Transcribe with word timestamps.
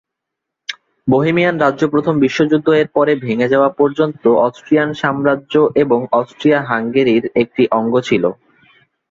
Bohemian 1.07 1.55
রাজ্য 1.59 1.83
প্রথম 1.93 2.15
বিশ্বযুদ্ধ 2.19 2.67
এর 2.73 2.87
পরে 2.95 3.13
ভেঙে 3.23 3.47
যাওয়া 3.47 3.69
পর্যন্ত 3.79 4.23
অস্ট্রিয়ান 4.47 4.89
সাম্রাজ্য 4.93 5.53
এবং 5.75 5.99
অস্ট্রিয়া-হাঙ্গেরি-র 6.13 7.25
একটি 7.41 7.63
অঙ্গ 7.71 7.93
ছিল। 8.07 8.23